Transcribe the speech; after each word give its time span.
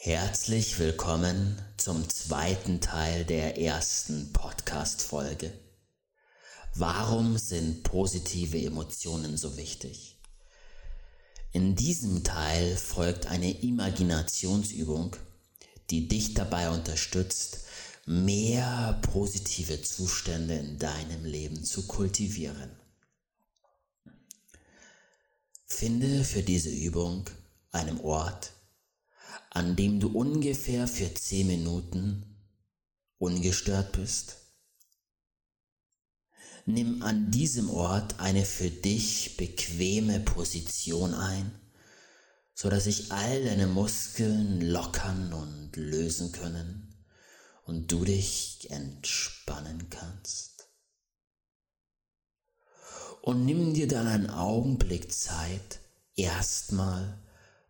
Herzlich 0.00 0.78
willkommen 0.78 1.60
zum 1.76 2.08
zweiten 2.08 2.80
Teil 2.80 3.24
der 3.24 3.58
ersten 3.58 4.32
Podcast-Folge. 4.32 5.52
Warum 6.76 7.36
sind 7.36 7.82
positive 7.82 8.64
Emotionen 8.64 9.36
so 9.36 9.56
wichtig? 9.56 10.16
In 11.50 11.74
diesem 11.74 12.22
Teil 12.22 12.76
folgt 12.76 13.26
eine 13.26 13.50
Imaginationsübung, 13.60 15.16
die 15.90 16.06
dich 16.06 16.32
dabei 16.32 16.70
unterstützt, 16.70 17.62
mehr 18.06 19.00
positive 19.02 19.82
Zustände 19.82 20.54
in 20.54 20.78
deinem 20.78 21.24
Leben 21.24 21.64
zu 21.64 21.88
kultivieren. 21.88 22.70
Finde 25.66 26.22
für 26.22 26.44
diese 26.44 26.70
Übung 26.70 27.28
einen 27.72 28.00
Ort, 28.00 28.52
an 29.50 29.76
dem 29.76 30.00
du 30.00 30.08
ungefähr 30.08 30.86
für 30.86 31.12
zehn 31.14 31.46
Minuten 31.46 32.36
ungestört 33.18 33.92
bist? 33.92 34.36
Nimm 36.66 37.02
an 37.02 37.30
diesem 37.30 37.70
Ort 37.70 38.20
eine 38.20 38.44
für 38.44 38.70
dich 38.70 39.36
bequeme 39.38 40.20
Position 40.20 41.14
ein, 41.14 41.50
so 42.54 42.68
dass 42.68 42.84
sich 42.84 43.10
all 43.10 43.44
deine 43.44 43.66
Muskeln 43.66 44.60
lockern 44.60 45.32
und 45.32 45.76
lösen 45.76 46.32
können 46.32 47.06
und 47.64 47.90
du 47.90 48.04
dich 48.04 48.70
entspannen 48.70 49.88
kannst. 49.88 50.68
Und 53.22 53.44
nimm 53.44 53.74
dir 53.74 53.88
dann 53.88 54.06
einen 54.06 54.30
Augenblick 54.30 55.12
Zeit, 55.12 55.80
erstmal 56.16 57.18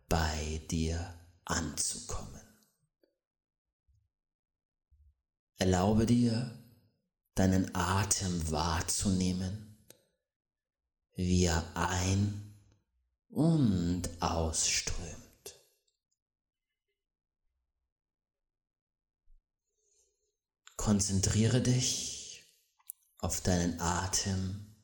bei 0.07 0.61
dir 0.71 1.18
anzukommen. 1.49 2.41
Erlaube 5.57 6.05
dir, 6.05 6.57
deinen 7.35 7.73
Atem 7.75 8.51
wahrzunehmen, 8.51 9.85
wie 11.15 11.45
er 11.45 11.75
ein- 11.75 12.55
und 13.29 14.09
ausströmt. 14.21 15.19
Konzentriere 20.75 21.61
dich 21.61 22.43
auf 23.17 23.41
deinen 23.41 23.79
Atem, 23.81 24.75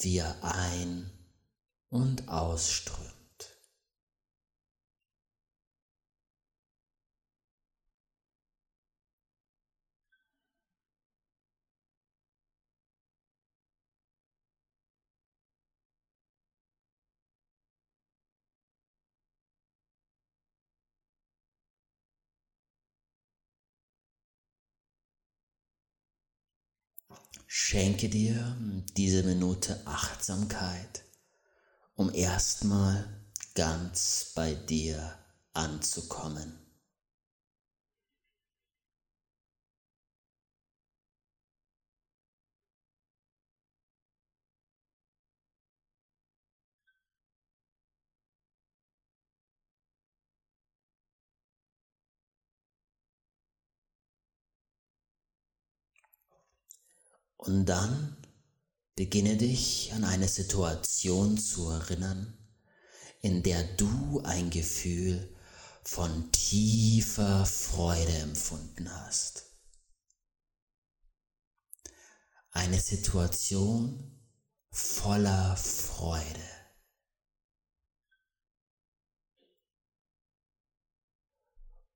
wie 0.00 0.18
er 0.18 0.42
ein- 0.42 1.10
und 1.90 2.28
ausströmt. 2.28 3.13
Schenke 27.56 28.08
dir 28.08 28.56
diese 28.96 29.22
Minute 29.22 29.80
Achtsamkeit, 29.84 31.04
um 31.94 32.12
erstmal 32.12 33.08
ganz 33.54 34.32
bei 34.34 34.54
dir 34.54 35.16
anzukommen. 35.52 36.63
Und 57.36 57.66
dann 57.66 58.16
beginne 58.94 59.36
dich 59.36 59.92
an 59.92 60.04
eine 60.04 60.28
Situation 60.28 61.36
zu 61.36 61.68
erinnern, 61.68 62.38
in 63.20 63.42
der 63.42 63.64
du 63.76 64.20
ein 64.24 64.50
Gefühl 64.50 65.34
von 65.82 66.30
tiefer 66.32 67.44
Freude 67.44 68.16
empfunden 68.18 68.90
hast. 68.90 69.44
Eine 72.50 72.80
Situation 72.80 74.20
voller 74.70 75.56
Freude. 75.56 76.54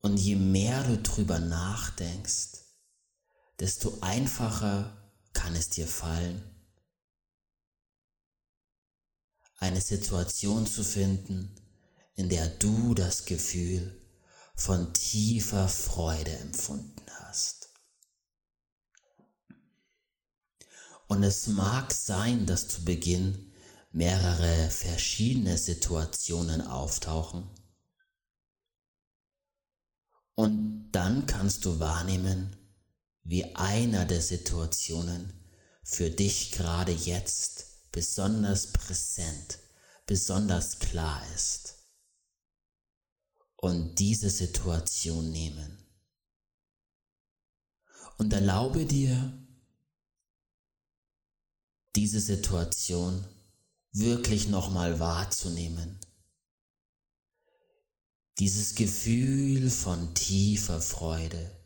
Und 0.00 0.16
je 0.16 0.36
mehr 0.36 0.82
du 0.84 0.98
drüber 0.98 1.38
nachdenkst, 1.38 2.58
desto 3.58 3.98
einfacher 4.00 4.97
kann 5.38 5.54
es 5.54 5.70
dir 5.70 5.86
fallen, 5.86 6.42
eine 9.58 9.80
Situation 9.80 10.66
zu 10.66 10.82
finden, 10.82 11.54
in 12.16 12.28
der 12.28 12.48
du 12.48 12.92
das 12.92 13.24
Gefühl 13.24 14.02
von 14.56 14.92
tiefer 14.92 15.68
Freude 15.68 16.36
empfunden 16.38 17.06
hast. 17.20 17.68
Und 21.06 21.22
es 21.22 21.46
mag 21.46 21.92
sein, 21.92 22.44
dass 22.44 22.66
zu 22.66 22.84
Beginn 22.84 23.52
mehrere 23.92 24.70
verschiedene 24.70 25.56
Situationen 25.56 26.62
auftauchen. 26.62 27.48
Und 30.34 30.90
dann 30.90 31.26
kannst 31.26 31.64
du 31.64 31.78
wahrnehmen, 31.78 32.57
wie 33.28 33.54
einer 33.56 34.06
der 34.06 34.22
Situationen 34.22 35.34
für 35.82 36.08
dich 36.08 36.50
gerade 36.52 36.92
jetzt 36.92 37.92
besonders 37.92 38.72
präsent, 38.72 39.58
besonders 40.06 40.78
klar 40.78 41.22
ist. 41.34 41.74
Und 43.56 43.96
diese 43.96 44.30
Situation 44.30 45.30
nehmen. 45.30 45.76
Und 48.16 48.32
erlaube 48.32 48.86
dir, 48.86 49.46
diese 51.96 52.20
Situation 52.20 53.26
wirklich 53.92 54.48
nochmal 54.48 55.00
wahrzunehmen. 55.00 56.00
Dieses 58.38 58.74
Gefühl 58.74 59.68
von 59.68 60.14
tiefer 60.14 60.80
Freude 60.80 61.57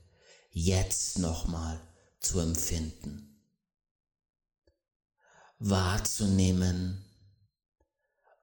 jetzt 0.52 1.18
nochmal 1.18 1.80
zu 2.20 2.38
empfinden. 2.40 3.40
Wahrzunehmen, 5.58 7.04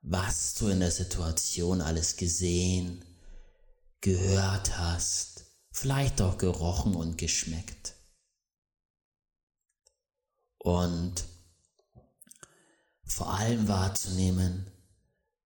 was 0.02 0.56
du 0.56 0.68
in 0.68 0.80
der 0.80 0.92
Situation 0.92 1.81
alles 1.81 2.18
gesehen, 2.18 3.06
gehört 4.02 4.78
hast, 4.78 5.46
vielleicht 5.72 6.22
auch 6.22 6.38
gerochen 6.38 6.96
und 6.96 7.18
geschmeckt. 7.18 7.96
Und 10.58 11.26
vor 13.03 13.34
allem 13.34 13.68
wahrzunehmen, 13.68 14.72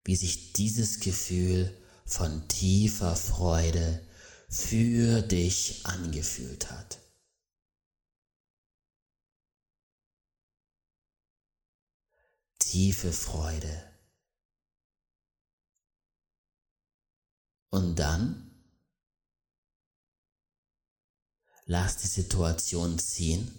wie 0.03 0.15
sich 0.15 0.53
dieses 0.53 0.99
Gefühl 0.99 1.75
von 2.05 2.47
tiefer 2.47 3.15
Freude 3.15 4.05
für 4.53 5.23
dich 5.23 5.83
angefühlt 5.85 6.69
hat. 6.69 6.99
Tiefe 12.59 13.11
Freude. 13.11 13.91
Und 17.71 17.95
dann 17.97 18.51
lass 21.65 21.97
die 21.97 22.07
Situation 22.07 22.99
ziehen 22.99 23.51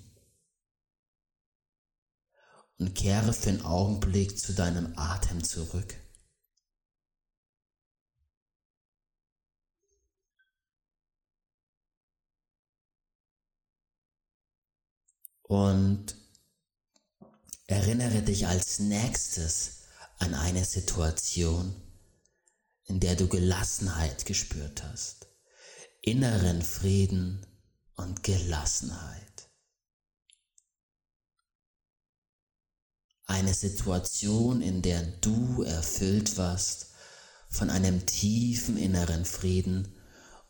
und 2.79 2.95
kehre 2.95 3.33
für 3.33 3.51
einen 3.51 3.63
Augenblick 3.63 4.39
zu 4.39 4.55
deinem 4.55 4.97
Atem 4.97 5.43
zurück. 5.43 6.04
Und 15.44 16.17
erinnere 17.67 18.23
dich 18.23 18.46
als 18.46 18.79
nächstes 18.79 19.82
an 20.19 20.35
eine 20.35 20.64
Situation, 20.64 21.75
in 22.85 23.00
der 23.00 23.14
du 23.14 23.29
Gelassenheit 23.29 24.25
gespürt 24.26 24.82
hast, 24.85 25.29
inneren 26.00 26.62
Frieden 26.62 27.46
und 27.96 28.23
Gelassenheit. 28.23 29.50
Eine 33.26 33.55
Situation, 33.55 34.61
in 34.61 34.82
der 34.82 35.02
du 35.02 35.62
erfüllt 35.62 36.37
warst 36.37 36.91
von 37.49 37.70
einem 37.70 38.05
tiefen 38.06 38.76
inneren 38.76 39.25
Frieden 39.25 39.94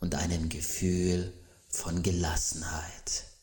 und 0.00 0.14
einem 0.14 0.48
Gefühl 0.48 1.32
von 1.68 2.02
Gelassenheit. 2.02 3.33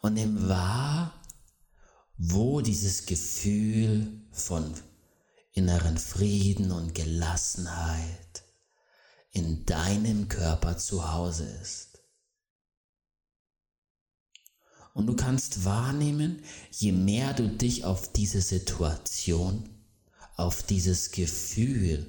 Und 0.00 0.14
nimm 0.14 0.48
wahr, 0.48 1.12
wo 2.16 2.60
dieses 2.60 3.06
Gefühl 3.06 4.22
von 4.32 4.74
inneren 5.52 5.98
Frieden 5.98 6.70
und 6.72 6.94
Gelassenheit 6.94 8.44
in 9.30 9.64
deinem 9.66 10.28
Körper 10.28 10.78
zu 10.78 11.12
Hause 11.12 11.44
ist. 11.62 11.88
Und 14.94 15.06
du 15.06 15.14
kannst 15.14 15.64
wahrnehmen, 15.64 16.42
je 16.70 16.92
mehr 16.92 17.32
du 17.32 17.48
dich 17.48 17.84
auf 17.84 18.12
diese 18.12 18.40
Situation, 18.40 19.68
auf 20.36 20.64
dieses 20.64 21.12
Gefühl 21.12 22.06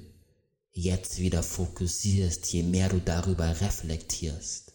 jetzt 0.72 1.18
wieder 1.18 1.42
fokussierst, 1.42 2.52
je 2.52 2.62
mehr 2.62 2.88
du 2.88 3.00
darüber 3.00 3.60
reflektierst, 3.60 4.69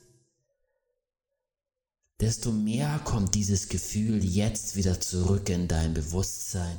desto 2.20 2.52
mehr 2.52 3.00
kommt 3.00 3.36
dieses 3.36 3.68
Gefühl 3.70 4.24
jetzt 4.24 4.76
wieder 4.76 5.00
zurück 5.02 5.50
in 5.50 5.68
dein 5.68 5.94
Bewusstsein, 5.94 6.78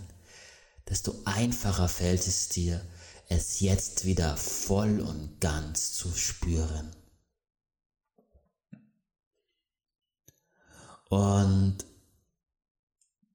desto 0.88 1.14
einfacher 1.24 1.88
fällt 1.88 2.26
es 2.26 2.48
dir, 2.48 2.84
es 3.28 3.60
jetzt 3.60 4.04
wieder 4.04 4.36
voll 4.36 5.00
und 5.00 5.40
ganz 5.40 5.92
zu 5.92 6.14
spüren. 6.14 6.94
Und 11.08 11.78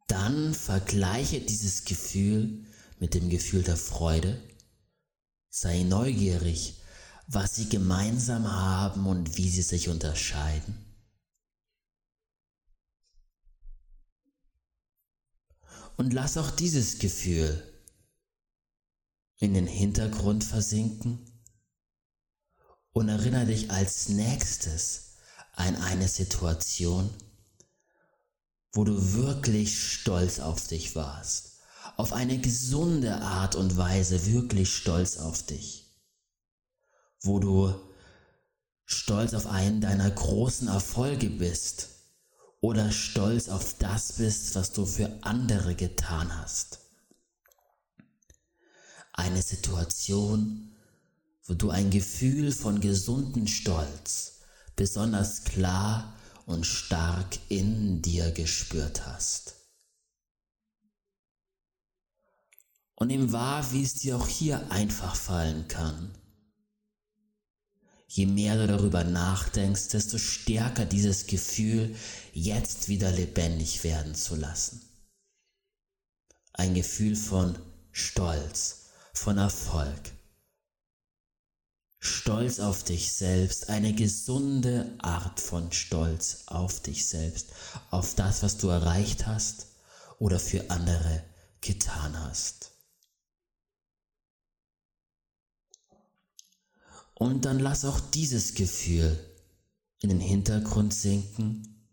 dann 0.07 0.53
vergleiche 0.53 1.39
dieses 1.39 1.85
Gefühl 1.85 2.65
mit 2.99 3.13
dem 3.13 3.29
Gefühl 3.29 3.63
der 3.63 3.77
Freude. 3.77 4.41
Sei 5.49 5.83
neugierig, 5.83 6.81
was 7.27 7.55
sie 7.55 7.69
gemeinsam 7.69 8.51
haben 8.51 9.05
und 9.05 9.37
wie 9.37 9.49
sie 9.49 9.61
sich 9.61 9.89
unterscheiden. 9.89 10.90
Und 16.01 16.13
lass 16.13 16.35
auch 16.35 16.49
dieses 16.49 16.97
Gefühl 16.97 17.61
in 19.37 19.53
den 19.53 19.67
Hintergrund 19.67 20.43
versinken 20.43 21.19
und 22.91 23.07
erinnere 23.07 23.45
dich 23.45 23.69
als 23.69 24.09
nächstes 24.09 25.17
an 25.53 25.75
eine 25.75 26.07
Situation, 26.07 27.07
wo 28.73 28.83
du 28.83 29.13
wirklich 29.13 29.79
stolz 29.79 30.39
auf 30.39 30.67
dich 30.67 30.95
warst, 30.95 31.59
auf 31.97 32.13
eine 32.13 32.39
gesunde 32.39 33.17
Art 33.17 33.53
und 33.53 33.77
Weise 33.77 34.25
wirklich 34.25 34.73
stolz 34.73 35.17
auf 35.17 35.43
dich, 35.43 35.85
wo 37.19 37.37
du 37.37 37.79
stolz 38.85 39.35
auf 39.35 39.45
einen 39.45 39.81
deiner 39.81 40.09
großen 40.09 40.67
Erfolge 40.67 41.29
bist 41.29 41.89
oder 42.61 42.91
stolz 42.91 43.49
auf 43.49 43.75
das 43.79 44.13
bist, 44.13 44.55
was 44.55 44.71
du 44.71 44.85
für 44.85 45.11
andere 45.21 45.75
getan 45.75 46.37
hast. 46.39 46.79
Eine 49.13 49.41
Situation, 49.41 50.71
wo 51.45 51.55
du 51.55 51.71
ein 51.71 51.89
Gefühl 51.89 52.51
von 52.51 52.79
gesunden 52.79 53.47
Stolz 53.47 54.39
besonders 54.75 55.43
klar 55.43 56.15
und 56.45 56.65
stark 56.65 57.39
in 57.49 58.01
dir 58.01 58.31
gespürt 58.31 59.05
hast. 59.05 59.55
Und 62.95 63.09
ihm 63.09 63.31
war, 63.31 63.71
wie 63.73 63.83
es 63.83 63.95
dir 63.95 64.17
auch 64.17 64.27
hier 64.27 64.71
einfach 64.71 65.15
fallen 65.15 65.67
kann. 65.67 66.11
Je 68.13 68.25
mehr 68.25 68.57
du 68.57 68.67
darüber 68.67 69.05
nachdenkst, 69.05 69.87
desto 69.87 70.17
stärker 70.17 70.83
dieses 70.83 71.27
Gefühl 71.27 71.95
jetzt 72.33 72.89
wieder 72.89 73.09
lebendig 73.09 73.85
werden 73.85 74.15
zu 74.15 74.35
lassen. 74.35 74.81
Ein 76.51 76.73
Gefühl 76.73 77.15
von 77.15 77.57
Stolz, 77.93 78.89
von 79.13 79.37
Erfolg, 79.37 80.11
Stolz 81.99 82.59
auf 82.59 82.83
dich 82.83 83.13
selbst, 83.13 83.69
eine 83.69 83.93
gesunde 83.93 84.93
Art 84.99 85.39
von 85.39 85.71
Stolz 85.71 86.43
auf 86.47 86.81
dich 86.81 87.05
selbst, 87.05 87.51
auf 87.91 88.15
das, 88.15 88.43
was 88.43 88.57
du 88.57 88.67
erreicht 88.67 89.25
hast 89.25 89.67
oder 90.19 90.37
für 90.37 90.69
andere 90.69 91.23
getan 91.61 92.19
hast. 92.19 92.70
Und 97.21 97.45
dann 97.45 97.59
lass 97.59 97.85
auch 97.85 97.99
dieses 97.99 98.55
Gefühl 98.55 99.15
in 99.99 100.09
den 100.09 100.19
Hintergrund 100.19 100.91
sinken 100.91 101.87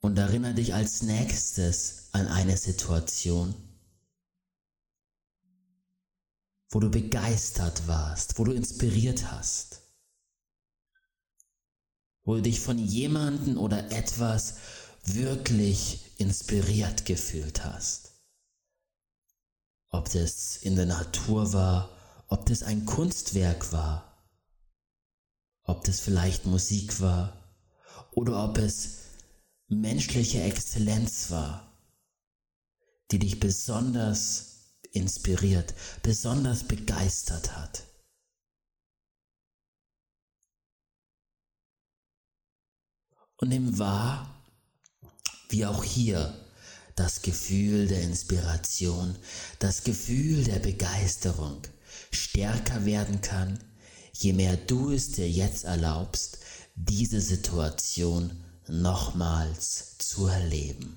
und 0.00 0.18
erinnere 0.18 0.54
dich 0.54 0.74
als 0.74 1.02
nächstes 1.02 2.08
an 2.10 2.26
eine 2.26 2.56
Situation, 2.56 3.54
wo 6.70 6.80
du 6.80 6.90
begeistert 6.90 7.86
warst, 7.86 8.40
wo 8.40 8.42
du 8.42 8.50
inspiriert 8.50 9.30
hast, 9.30 9.82
wo 12.24 12.34
du 12.34 12.42
dich 12.42 12.58
von 12.58 12.76
jemanden 12.76 13.56
oder 13.56 13.92
etwas 13.92 14.56
wirklich 15.04 16.18
inspiriert 16.18 17.06
gefühlt 17.06 17.64
hast. 17.64 18.14
Ob 19.90 20.10
das 20.10 20.56
in 20.56 20.74
der 20.74 20.86
Natur 20.86 21.52
war, 21.52 21.99
ob 22.30 22.46
das 22.46 22.62
ein 22.62 22.86
Kunstwerk 22.86 23.72
war, 23.72 24.24
ob 25.64 25.84
das 25.84 26.00
vielleicht 26.00 26.46
Musik 26.46 27.00
war 27.00 27.54
oder 28.12 28.44
ob 28.44 28.56
es 28.58 28.98
menschliche 29.66 30.40
Exzellenz 30.42 31.30
war, 31.30 31.76
die 33.10 33.18
dich 33.18 33.40
besonders 33.40 34.76
inspiriert, 34.92 35.74
besonders 36.02 36.64
begeistert 36.64 37.56
hat. 37.56 37.84
Und 43.36 43.48
nimm 43.48 43.78
wahr, 43.78 44.44
wie 45.48 45.66
auch 45.66 45.82
hier 45.82 46.46
das 46.94 47.22
Gefühl 47.22 47.88
der 47.88 48.02
Inspiration, 48.02 49.16
das 49.58 49.82
Gefühl 49.82 50.44
der 50.44 50.58
Begeisterung 50.58 51.62
stärker 52.12 52.84
werden 52.84 53.20
kann, 53.20 53.58
je 54.12 54.32
mehr 54.32 54.56
du 54.56 54.90
es 54.90 55.12
dir 55.12 55.28
jetzt 55.30 55.64
erlaubst, 55.64 56.38
diese 56.74 57.20
Situation 57.20 58.44
nochmals 58.68 59.98
zu 59.98 60.26
erleben. 60.26 60.96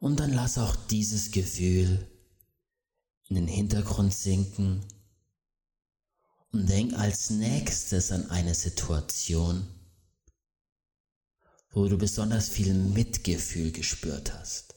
Und 0.00 0.20
dann 0.20 0.32
lass 0.32 0.58
auch 0.58 0.76
dieses 0.76 1.32
Gefühl 1.32 2.06
in 3.28 3.34
den 3.34 3.48
Hintergrund 3.48 4.14
sinken 4.14 4.84
und 6.52 6.68
denk 6.68 6.94
als 6.94 7.30
nächstes 7.30 8.12
an 8.12 8.30
eine 8.30 8.54
Situation, 8.54 9.66
wo 11.78 11.86
du 11.86 11.96
besonders 11.96 12.48
viel 12.48 12.74
Mitgefühl 12.74 13.70
gespürt 13.70 14.34
hast. 14.34 14.74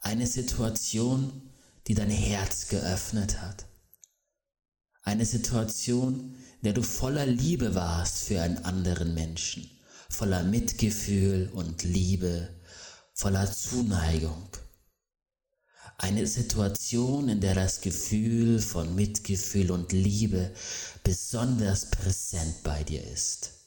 Eine 0.00 0.26
Situation, 0.26 1.50
die 1.86 1.94
dein 1.94 2.10
Herz 2.10 2.68
geöffnet 2.68 3.40
hat. 3.40 3.66
Eine 5.02 5.24
Situation, 5.24 6.34
in 6.56 6.64
der 6.64 6.72
du 6.72 6.82
voller 6.82 7.26
Liebe 7.26 7.76
warst 7.76 8.24
für 8.24 8.42
einen 8.42 8.58
anderen 8.64 9.14
Menschen, 9.14 9.70
voller 10.08 10.42
Mitgefühl 10.42 11.50
und 11.52 11.84
Liebe 11.84 12.48
voller 13.12 13.50
Zuneigung. 13.50 14.48
Eine 15.98 16.26
Situation, 16.26 17.28
in 17.28 17.40
der 17.40 17.54
das 17.54 17.80
Gefühl 17.80 18.58
von 18.58 18.96
Mitgefühl 18.96 19.70
und 19.70 19.92
Liebe 19.92 20.52
besonders 21.04 21.90
präsent 21.90 22.64
bei 22.64 22.82
dir 22.82 23.04
ist. 23.04 23.63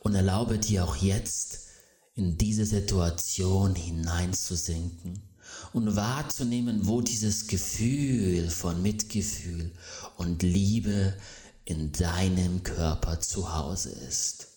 Und 0.00 0.14
erlaube 0.14 0.58
dir 0.58 0.84
auch 0.84 0.96
jetzt 0.96 1.68
in 2.14 2.36
diese 2.36 2.66
Situation 2.66 3.74
hineinzusinken 3.74 5.22
und 5.72 5.96
wahrzunehmen, 5.96 6.86
wo 6.86 7.00
dieses 7.00 7.46
Gefühl 7.46 8.50
von 8.50 8.82
Mitgefühl 8.82 9.72
und 10.16 10.42
Liebe 10.42 11.16
in 11.64 11.92
deinem 11.92 12.62
Körper 12.62 13.20
zu 13.20 13.54
Hause 13.54 13.90
ist. 13.90 14.48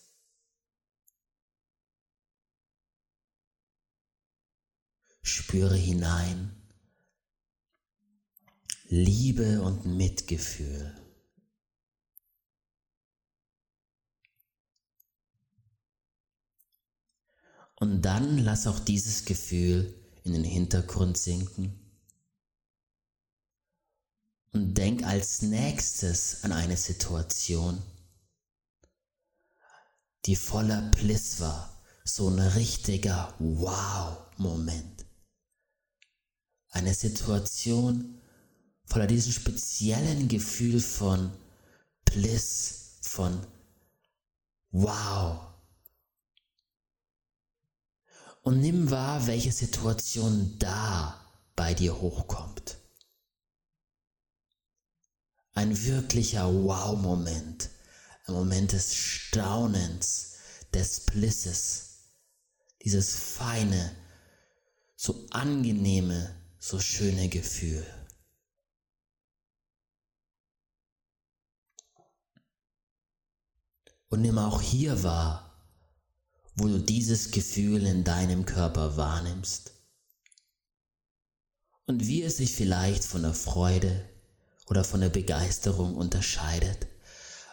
Spüre 5.22 5.76
hinein 5.76 6.54
Liebe 8.88 9.62
und 9.62 9.86
Mitgefühl. 9.86 11.03
Und 17.84 18.00
dann 18.00 18.38
lass 18.38 18.66
auch 18.66 18.78
dieses 18.78 19.26
Gefühl 19.26 19.94
in 20.22 20.32
den 20.32 20.42
Hintergrund 20.42 21.18
sinken. 21.18 21.78
Und 24.54 24.72
denk 24.78 25.04
als 25.04 25.42
nächstes 25.42 26.44
an 26.44 26.52
eine 26.52 26.78
Situation, 26.78 27.82
die 30.24 30.34
voller 30.34 30.80
Bliss 30.92 31.40
war, 31.40 31.84
so 32.04 32.30
ein 32.30 32.38
richtiger 32.38 33.34
Wow-Moment. 33.38 35.04
Eine 36.70 36.94
Situation 36.94 38.18
voller 38.86 39.06
diesem 39.06 39.32
speziellen 39.32 40.28
Gefühl 40.28 40.80
von 40.80 41.30
Bliss, 42.06 42.96
von 43.02 43.46
Wow, 44.70 45.53
und 48.44 48.60
nimm 48.60 48.90
wahr, 48.90 49.26
welche 49.26 49.52
Situation 49.52 50.58
da 50.58 51.18
bei 51.56 51.72
dir 51.72 51.98
hochkommt. 51.98 52.76
Ein 55.54 55.82
wirklicher 55.84 56.52
Wow-Moment, 56.52 57.70
ein 58.26 58.34
Moment 58.34 58.72
des 58.72 58.94
Staunens, 58.94 60.34
des 60.74 61.06
Blisses, 61.06 62.00
dieses 62.82 63.16
feine, 63.16 63.96
so 64.94 65.26
angenehme, 65.30 66.38
so 66.58 66.78
schöne 66.78 67.30
Gefühl. 67.30 67.86
Und 74.08 74.20
nimm 74.20 74.36
auch 74.36 74.60
hier 74.60 75.02
wahr, 75.02 75.53
wo 76.56 76.68
du 76.68 76.78
dieses 76.78 77.30
Gefühl 77.30 77.84
in 77.86 78.04
deinem 78.04 78.46
Körper 78.46 78.96
wahrnimmst 78.96 79.72
und 81.86 82.06
wie 82.06 82.22
es 82.22 82.36
sich 82.38 82.52
vielleicht 82.52 83.04
von 83.04 83.22
der 83.22 83.34
Freude 83.34 84.08
oder 84.66 84.84
von 84.84 85.00
der 85.00 85.10
Begeisterung 85.10 85.94
unterscheidet, 85.96 86.86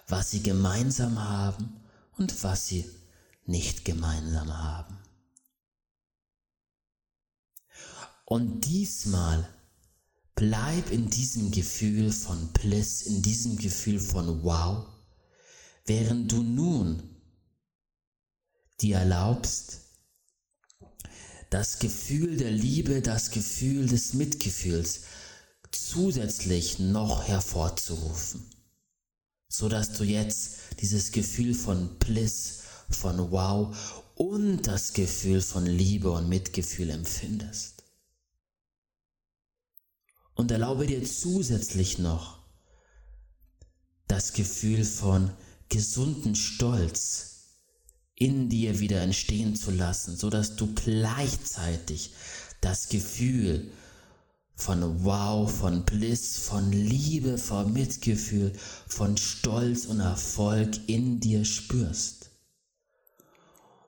was 0.08 0.32
sie 0.32 0.44
gemeinsam 0.44 1.24
haben 1.24 1.82
und 2.18 2.44
was 2.44 2.68
sie 2.68 2.90
nicht 3.46 3.86
gemeinsam 3.86 4.58
haben. 4.58 4.98
Und 8.26 8.62
diesmal 8.62 9.48
bleib 10.36 10.90
in 10.92 11.10
diesem 11.10 11.52
Gefühl 11.52 12.12
von 12.14 12.54
Bliss, 12.54 13.02
in 13.02 13.22
diesem 13.22 13.58
Gefühl 13.58 14.00
von 14.00 14.44
Wow, 14.44 14.86
während 15.86 16.32
du 16.32 16.42
nun 16.42 17.11
dir 18.82 18.98
erlaubst, 18.98 19.80
das 21.50 21.80
Gefühl 21.80 22.38
der 22.38 22.52
Liebe, 22.52 23.02
das 23.02 23.32
Gefühl 23.32 23.88
des 23.88 24.14
Mitgefühls 24.14 25.02
zusätzlich 25.72 26.80
noch 26.80 27.28
hervorzurufen, 27.28 28.46
so 29.48 29.70
dass 29.70 29.94
du 29.94 30.04
jetzt 30.04 30.58
dieses 30.80 31.12
Gefühl 31.12 31.54
von 31.54 31.98
Bliss, 32.00 32.62
von 32.90 33.32
Wow 33.32 33.76
und 34.16 34.68
das 34.68 34.94
Gefühl 34.94 35.42
von 35.42 35.66
Liebe 35.66 36.12
und 36.12 36.30
Mitgefühl 36.30 36.90
empfindest. 36.90 37.84
Und 40.36 40.52
erlaube 40.52 40.88
dir 40.88 41.04
zusätzlich 41.04 42.00
noch 42.00 42.40
das 44.08 44.34
Gefühl 44.34 44.84
von 44.86 45.32
gesunden 45.70 46.36
Stolz, 46.36 47.31
in 48.22 48.50
dir 48.50 48.80
wieder 48.80 49.02
entstehen 49.02 49.56
zu 49.56 49.72
lassen, 49.72 50.16
so 50.16 50.30
dass 50.30 50.56
du 50.56 50.72
gleichzeitig 50.76 52.12
das 52.62 52.88
Gefühl 52.90 53.72
von 54.54 55.04
Wow, 55.04 55.52
von 55.52 55.86
Bliss, 55.86 56.38
von 56.38 56.72
Liebe, 56.72 57.40
von 57.40 57.74
Mitgefühl, 57.74 58.54
von 58.88 59.18
Stolz 59.18 59.86
und 59.86 60.02
Erfolg 60.02 60.70
in 60.86 61.20
dir 61.20 61.46
spürst. 61.46 62.30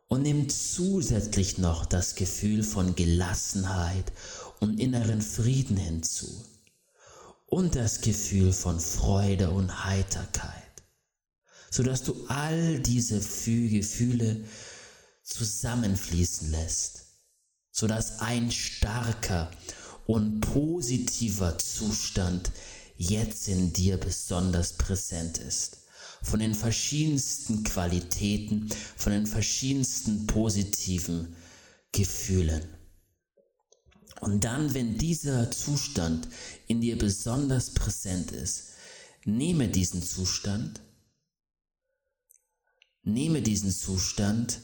Und 0.08 0.24
nimm 0.24 0.50
zusätzlich 0.50 1.60
noch 1.60 1.86
das 1.86 2.16
Gefühl 2.16 2.64
von 2.64 2.96
Gelassenheit 2.96 4.12
und 4.60 4.80
inneren 4.80 5.22
Frieden 5.22 5.78
hinzu 5.78 6.44
und 7.46 7.76
das 7.76 8.02
Gefühl 8.02 8.52
von 8.52 8.80
Freude 8.80 9.52
und 9.52 9.86
Heiterkeit 9.86 10.63
sodass 11.74 12.04
du 12.04 12.14
all 12.28 12.80
diese 12.82 13.20
Gefühle 13.20 14.46
zusammenfließen 15.24 16.52
lässt, 16.52 17.06
sodass 17.72 18.20
ein 18.20 18.52
starker 18.52 19.50
und 20.06 20.42
positiver 20.42 21.58
Zustand 21.58 22.52
jetzt 22.96 23.48
in 23.48 23.74
dir 23.74 23.98
besonders 23.98 24.74
präsent 24.74 25.40
ist. 25.40 25.80
Von 26.22 26.42
den 26.42 26.54
verschiedensten 26.54 27.64
Qualitäten, 27.64 28.70
von 28.96 29.12
den 29.12 29.26
verschiedensten 29.26 30.28
positiven 30.28 31.36
Gefühlen. 31.92 32.62
Und 34.22 34.44
dann, 34.44 34.76
wenn 34.76 35.00
dieser 35.00 35.50
Zustand 35.50 36.28
in 36.68 36.82
dir 36.82 37.00
besonders 37.00 37.72
präsent 37.72 38.32
ist, 38.32 38.74
nehme 39.26 39.70
diesen 39.70 40.04
Zustand 40.04 40.80
Nehme 43.04 43.42
diesen 43.42 43.72
Zustand 43.72 44.60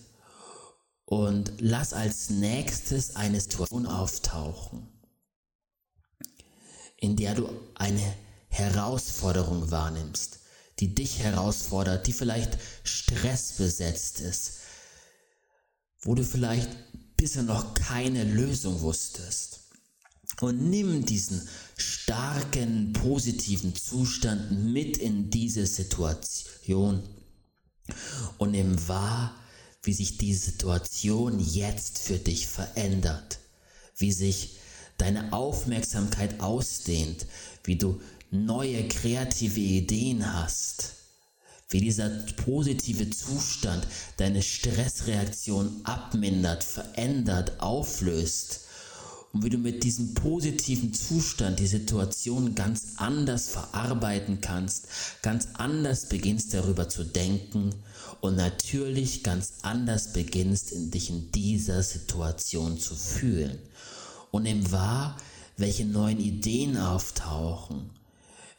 und 1.06 1.54
lass 1.60 1.94
als 1.94 2.30
nächstes 2.30 3.16
eine 3.16 3.40
Situation 3.40 3.86
auftauchen, 3.86 4.88
in 6.98 7.16
der 7.16 7.36
du 7.36 7.50
eine 7.76 8.14
Herausforderung 8.48 9.72
wahrnimmst, 9.72 10.40
die 10.80 10.94
dich 10.96 11.20
herausfordert, 11.20 12.08
die 12.08 12.14
vielleicht 12.14 12.58
stressbesetzt 12.84 14.22
ist, 14.22 14.60
wo 16.02 16.16
du 16.16 16.24
vielleicht 16.24 16.70
bisher 17.18 17.44
noch 17.44 17.74
keine 17.74 18.24
Lösung 18.24 18.82
wusstest. 18.82 19.60
Und 20.42 20.70
nimm 20.70 21.06
diesen 21.06 21.48
starken, 21.76 22.94
positiven 22.94 23.76
Zustand 23.76 24.72
mit 24.72 24.98
in 24.98 25.30
diese 25.30 25.66
Situation 25.66 27.04
und 28.38 28.52
nimm 28.52 28.88
wahr, 28.88 29.36
wie 29.84 29.94
sich 29.94 30.18
die 30.18 30.34
Situation 30.34 31.40
jetzt 31.40 32.00
für 32.00 32.18
dich 32.18 32.48
verändert, 32.48 33.40
wie 33.98 34.12
sich 34.12 34.58
deine 34.98 35.32
Aufmerksamkeit 35.32 36.42
ausdehnt, 36.42 37.26
wie 37.64 37.78
du 37.78 38.02
neue 38.32 38.88
kreative 38.88 39.60
Ideen 39.60 40.34
hast, 40.34 40.94
wie 41.70 41.80
dieser 41.82 42.10
positive 42.46 43.10
Zustand 43.10 43.88
deine 44.18 44.42
Stressreaktion 44.42 45.82
abmindert, 45.84 46.64
verändert, 46.64 47.60
auflöst 47.60 48.62
und 49.32 49.44
wie 49.44 49.50
du 49.50 49.58
mit 49.58 49.84
diesem 49.84 50.14
positiven 50.14 50.94
Zustand 50.94 51.60
die 51.60 51.68
Situation 51.68 52.56
ganz 52.56 52.94
anders 52.98 53.50
verarbeiten 53.50 54.42
kannst, 54.42 54.88
ganz 55.22 55.50
anders 55.54 56.10
beginnst 56.10 56.54
darüber 56.54 56.90
zu 56.90 57.04
denken 57.04 57.76
und 58.22 58.36
natürlich 58.36 59.24
ganz 59.24 59.54
anders 59.62 60.14
beginnst 60.14 60.72
in 60.72 60.92
dich 60.92 61.10
in 61.10 61.32
dieser 61.32 61.84
Situation 61.84 62.80
zu 62.80 62.96
fühlen 62.96 63.60
und 64.32 64.44
nimm 64.44 64.72
wahr, 64.72 65.18
welche 65.58 65.86
neuen 65.86 66.20
Ideen 66.20 66.78
auftauchen, 66.78 67.90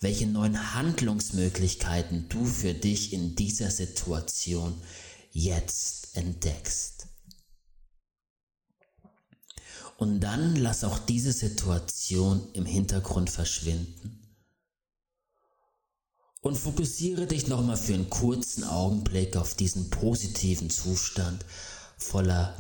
welche 0.01 0.27
neuen 0.27 0.75
Handlungsmöglichkeiten 0.75 2.27
du 2.29 2.45
für 2.45 2.75
dich 2.75 3.13
in 3.13 3.35
dieser 3.35 3.71
Situation 3.71 4.75
jetzt 5.33 6.17
entdeckst. 6.17 7.10
Und 10.01 10.21
dann 10.21 10.57
lass 10.57 10.83
auch 10.83 10.99
diese 10.99 11.31
Situation 11.31 12.49
im 12.55 12.65
Hintergrund 12.65 13.29
verschwinden. 13.29 14.19
Und 16.41 16.57
fokussiere 16.57 17.27
dich 17.27 17.49
nochmal 17.49 17.77
für 17.77 17.93
einen 17.93 18.09
kurzen 18.09 18.65
Augenblick 18.65 19.37
auf 19.37 19.55
diesen 19.55 19.91
positiven 19.91 20.71
Zustand 20.71 21.45
voller 21.99 22.55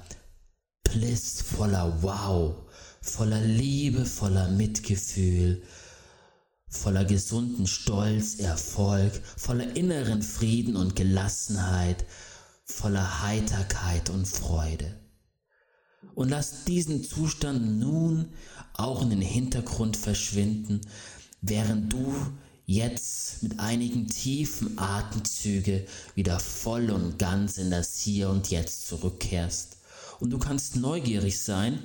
Bliss, 0.82 1.40
voller 1.40 2.02
Wow, 2.02 2.56
voller 3.00 3.40
Liebe, 3.40 4.04
voller 4.04 4.48
Mitgefühl, 4.48 5.62
voller 6.68 7.06
gesunden 7.06 7.66
Stolz, 7.66 8.34
Erfolg, 8.34 9.14
voller 9.38 9.74
inneren 9.76 10.20
Frieden 10.20 10.76
und 10.76 10.94
Gelassenheit, 10.94 12.04
voller 12.66 13.22
Heiterkeit 13.22 14.10
und 14.10 14.28
Freude. 14.28 15.00
Und 16.14 16.28
lass 16.28 16.64
diesen 16.64 17.04
Zustand 17.04 17.78
nun 17.78 18.28
auch 18.74 19.02
in 19.02 19.10
den 19.10 19.20
Hintergrund 19.20 19.96
verschwinden, 19.96 20.80
während 21.40 21.92
du 21.92 22.14
jetzt 22.66 23.42
mit 23.42 23.58
einigen 23.58 24.06
tiefen 24.06 24.78
Atemzüge 24.78 25.86
wieder 26.14 26.38
voll 26.38 26.90
und 26.90 27.18
ganz 27.18 27.58
in 27.58 27.70
das 27.70 27.98
Hier 27.98 28.30
und 28.30 28.50
Jetzt 28.50 28.86
zurückkehrst. 28.86 29.78
Und 30.20 30.30
du 30.30 30.38
kannst 30.38 30.76
neugierig 30.76 31.40
sein, 31.40 31.82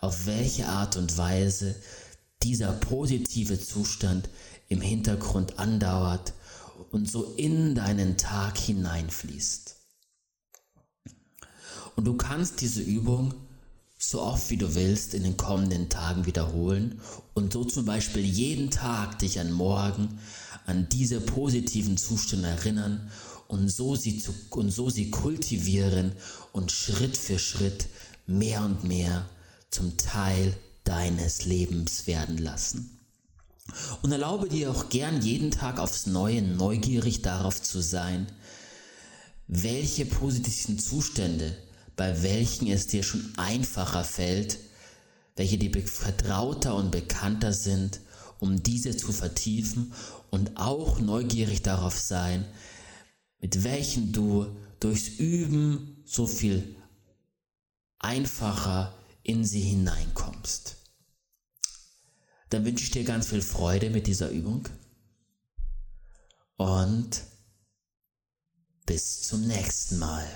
auf 0.00 0.26
welche 0.26 0.66
Art 0.68 0.96
und 0.96 1.16
Weise 1.16 1.74
dieser 2.42 2.72
positive 2.72 3.60
Zustand 3.60 4.28
im 4.68 4.80
Hintergrund 4.80 5.58
andauert 5.58 6.34
und 6.90 7.10
so 7.10 7.34
in 7.36 7.74
deinen 7.74 8.16
Tag 8.16 8.58
hineinfließt. 8.58 9.76
Und 11.96 12.04
du 12.04 12.16
kannst 12.16 12.60
diese 12.60 12.82
Übung 12.82 13.34
so 13.98 14.22
oft 14.22 14.48
wie 14.50 14.56
du 14.56 14.74
willst 14.76 15.12
in 15.12 15.24
den 15.24 15.36
kommenden 15.36 15.88
Tagen 15.88 16.24
wiederholen 16.24 17.00
und 17.34 17.52
so 17.52 17.64
zum 17.64 17.84
Beispiel 17.84 18.24
jeden 18.24 18.70
Tag 18.70 19.18
dich 19.18 19.40
an 19.40 19.50
morgen 19.52 20.20
an 20.66 20.88
diese 20.88 21.20
positiven 21.20 21.96
Zustände 21.96 22.48
erinnern 22.48 23.10
und 23.48 23.68
so 23.68 23.96
sie, 23.96 24.18
zu, 24.18 24.34
und 24.50 24.70
so 24.70 24.90
sie 24.90 25.10
kultivieren 25.10 26.12
und 26.52 26.70
Schritt 26.70 27.16
für 27.16 27.38
Schritt 27.38 27.86
mehr 28.26 28.62
und 28.62 28.84
mehr 28.84 29.28
zum 29.70 29.96
Teil 29.96 30.54
deines 30.84 31.44
Lebens 31.46 32.06
werden 32.06 32.38
lassen. 32.38 32.98
Und 34.02 34.12
erlaube 34.12 34.48
dir 34.48 34.70
auch 34.70 34.88
gern 34.88 35.22
jeden 35.22 35.50
Tag 35.50 35.78
aufs 35.78 36.06
Neue 36.06 36.42
neugierig 36.42 37.22
darauf 37.22 37.60
zu 37.60 37.80
sein, 37.80 38.26
welche 39.46 40.06
positiven 40.06 40.78
Zustände, 40.78 41.56
bei 41.98 42.22
welchen 42.22 42.68
es 42.68 42.86
dir 42.86 43.02
schon 43.02 43.36
einfacher 43.36 44.04
fällt, 44.04 44.58
welche 45.34 45.58
dir 45.58 45.86
vertrauter 45.86 46.76
und 46.76 46.92
bekannter 46.92 47.52
sind, 47.52 48.00
um 48.38 48.62
diese 48.62 48.96
zu 48.96 49.12
vertiefen 49.12 49.92
und 50.30 50.56
auch 50.56 51.00
neugierig 51.00 51.62
darauf 51.62 51.98
sein, 51.98 52.46
mit 53.40 53.64
welchen 53.64 54.12
du 54.12 54.46
durchs 54.78 55.08
Üben 55.08 56.02
so 56.06 56.28
viel 56.28 56.76
einfacher 57.98 58.96
in 59.24 59.44
sie 59.44 59.62
hineinkommst. 59.62 60.76
Dann 62.50 62.64
wünsche 62.64 62.84
ich 62.84 62.92
dir 62.92 63.02
ganz 63.02 63.26
viel 63.26 63.42
Freude 63.42 63.90
mit 63.90 64.06
dieser 64.06 64.30
Übung 64.30 64.68
und 66.56 67.24
bis 68.86 69.22
zum 69.22 69.48
nächsten 69.48 69.98
Mal. 69.98 70.28